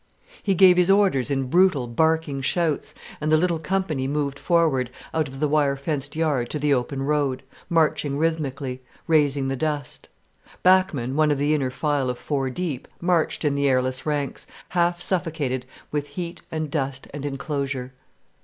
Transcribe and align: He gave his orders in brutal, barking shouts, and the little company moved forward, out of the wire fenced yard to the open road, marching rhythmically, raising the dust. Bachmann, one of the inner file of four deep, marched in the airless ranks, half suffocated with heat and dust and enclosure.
He 0.41 0.55
gave 0.55 0.77
his 0.77 0.89
orders 0.89 1.29
in 1.29 1.43
brutal, 1.47 1.85
barking 1.85 2.41
shouts, 2.41 2.95
and 3.21 3.31
the 3.31 3.37
little 3.37 3.59
company 3.59 4.07
moved 4.07 4.39
forward, 4.39 4.89
out 5.13 5.27
of 5.27 5.39
the 5.39 5.47
wire 5.47 5.75
fenced 5.75 6.15
yard 6.15 6.49
to 6.49 6.57
the 6.57 6.73
open 6.73 7.03
road, 7.03 7.43
marching 7.69 8.17
rhythmically, 8.17 8.81
raising 9.05 9.47
the 9.47 9.55
dust. 9.55 10.09
Bachmann, 10.63 11.15
one 11.15 11.29
of 11.29 11.37
the 11.37 11.53
inner 11.53 11.69
file 11.69 12.09
of 12.09 12.17
four 12.17 12.49
deep, 12.49 12.87
marched 12.99 13.45
in 13.45 13.53
the 13.53 13.69
airless 13.69 14.03
ranks, 14.03 14.47
half 14.69 15.03
suffocated 15.03 15.67
with 15.91 16.07
heat 16.07 16.41
and 16.51 16.71
dust 16.71 17.07
and 17.13 17.23
enclosure. 17.23 17.93